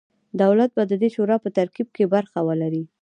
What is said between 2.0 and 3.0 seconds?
برخه ولري.